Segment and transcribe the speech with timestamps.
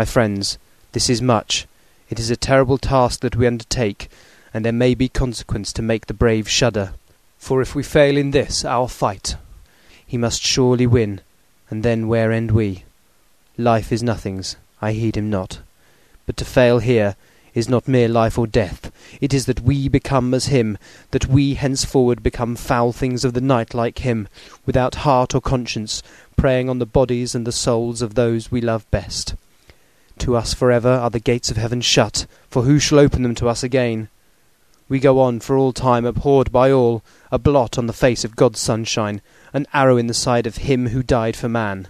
[0.00, 0.56] My friends,
[0.92, 1.66] this is much.
[2.08, 4.08] It is a terrible task that we undertake,
[4.54, 6.94] and there may be consequence to make the brave shudder.
[7.36, 9.36] For if we fail in this our fight,
[10.06, 11.20] he must surely win,
[11.68, 12.84] and then where end we?
[13.58, 15.58] Life is nothing's, I heed him not.
[16.24, 17.14] But to fail here
[17.52, 18.90] is not mere life or death.
[19.20, 20.78] It is that we become as him,
[21.10, 24.28] that we henceforward become foul things of the night like him,
[24.64, 26.02] without heart or conscience,
[26.38, 29.34] preying on the bodies and the souls of those we love best.
[30.20, 33.48] To us forever are the gates of heaven shut, for who shall open them to
[33.48, 34.10] us again?
[34.86, 37.02] We go on for all time abhorred by all,
[37.32, 39.22] a blot on the face of God's sunshine,
[39.54, 41.88] an arrow in the side of him who died for man.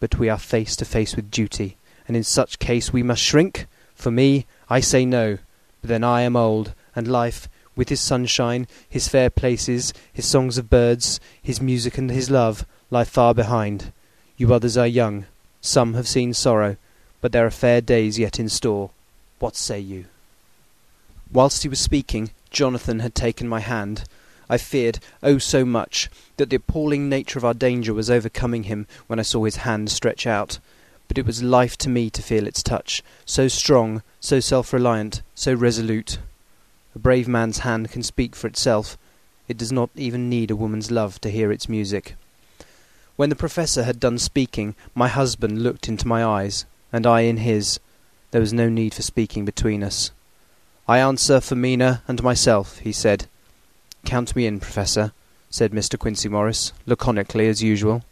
[0.00, 1.76] But we are face to face with duty,
[2.08, 3.66] and in such case we must shrink?
[3.94, 5.36] For me, I say no,
[5.82, 10.56] but then I am old, and life, with his sunshine, his fair places, his songs
[10.56, 13.92] of birds, his music and his love, lie far behind.
[14.38, 15.26] You others are young.
[15.60, 16.76] Some have seen sorrow,
[17.22, 18.90] but there are fair days yet in store.
[19.38, 20.04] What say you?
[21.32, 24.04] Whilst he was speaking, Jonathan had taken my hand.
[24.50, 28.86] I feared, oh so much, that the appalling nature of our danger was overcoming him
[29.06, 30.58] when I saw his hand stretch out
[31.12, 35.52] but it was life to me to feel its touch, so strong, so self-reliant, so
[35.52, 36.16] resolute.
[36.94, 38.96] A brave man's hand can speak for itself.
[39.46, 42.14] It does not even need a woman's love to hear its music.
[43.16, 47.38] When the professor had done speaking, my husband looked into my eyes, and I in
[47.38, 47.80] his.
[48.30, 50.10] There was no need for speaking between us.
[50.88, 53.26] I answer for Mina and myself, he said.
[54.04, 55.12] Count me in, Professor,
[55.48, 55.98] said Mr.
[55.98, 58.02] Quincey Morris, laconically as usual.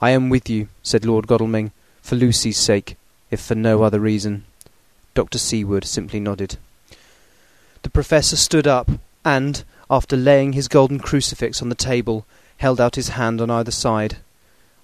[0.00, 2.96] I am with you, said Lord Godalming for Lucy's sake,
[3.30, 4.44] if for no other reason.
[5.14, 5.38] Dr.
[5.38, 6.58] Seward simply nodded.
[7.82, 8.90] The Professor stood up,
[9.24, 12.26] and, after laying his golden crucifix on the table,
[12.58, 14.18] held out his hand on either side.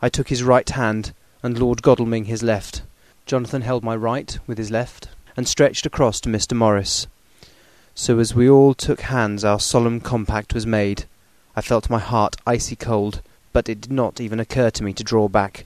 [0.02, 2.82] I took his right hand, and Lord Godalming his left.
[3.30, 6.52] Jonathan held my right with his left, and stretched across to Mr.
[6.52, 7.06] Morris.
[7.94, 11.04] So as we all took hands our solemn compact was made.
[11.54, 13.22] I felt my heart icy cold,
[13.52, 15.64] but it did not even occur to me to draw back.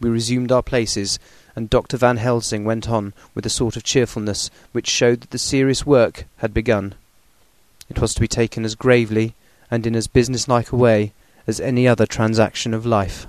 [0.00, 1.18] We resumed our places,
[1.56, 1.96] and Dr.
[1.96, 6.26] Van Helsing went on with a sort of cheerfulness which showed that the serious work
[6.36, 6.94] had begun.
[7.88, 9.34] It was to be taken as gravely
[9.68, 11.12] and in as businesslike a way
[11.48, 13.26] as any other transaction of life.